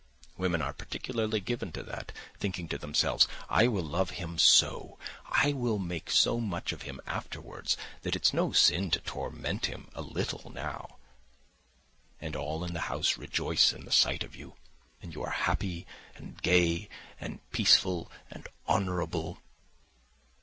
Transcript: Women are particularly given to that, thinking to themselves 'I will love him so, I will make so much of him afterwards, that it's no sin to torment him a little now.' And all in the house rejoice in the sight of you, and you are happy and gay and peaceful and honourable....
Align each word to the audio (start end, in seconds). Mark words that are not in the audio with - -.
Women 0.35 0.63
are 0.63 0.73
particularly 0.73 1.39
given 1.39 1.71
to 1.73 1.83
that, 1.83 2.11
thinking 2.39 2.67
to 2.69 2.79
themselves 2.79 3.27
'I 3.51 3.67
will 3.67 3.83
love 3.83 4.09
him 4.09 4.39
so, 4.39 4.97
I 5.27 5.53
will 5.53 5.77
make 5.77 6.09
so 6.09 6.39
much 6.39 6.71
of 6.71 6.81
him 6.81 6.99
afterwards, 7.05 7.77
that 8.01 8.15
it's 8.15 8.33
no 8.33 8.51
sin 8.51 8.89
to 8.89 8.99
torment 9.01 9.67
him 9.67 9.91
a 9.93 10.01
little 10.01 10.49
now.' 10.51 10.97
And 12.19 12.35
all 12.35 12.63
in 12.63 12.73
the 12.73 12.79
house 12.89 13.15
rejoice 13.19 13.73
in 13.73 13.85
the 13.85 13.91
sight 13.91 14.23
of 14.23 14.35
you, 14.35 14.55
and 15.03 15.13
you 15.13 15.21
are 15.21 15.29
happy 15.29 15.85
and 16.15 16.41
gay 16.41 16.89
and 17.19 17.37
peaceful 17.51 18.11
and 18.31 18.47
honourable.... 18.67 19.37